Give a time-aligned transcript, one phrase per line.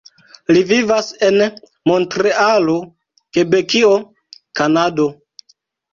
[0.55, 1.37] Li vivas en
[1.91, 2.79] Montrealo,
[3.39, 3.95] Kebekio,
[4.61, 5.07] Kanado.